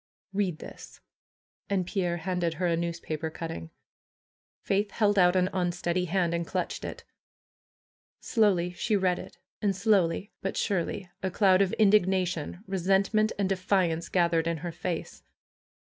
[0.33, 0.99] "Read this!"
[1.69, 3.69] And Pierre handed her a newspaper cutting.
[4.63, 7.03] Faith held out an unsteady hand and clutched it.
[8.19, 14.09] Slowly she read it, and slowly, but surely a cloud of indignation, resentment, and defiance
[14.09, 15.21] gathered in her face.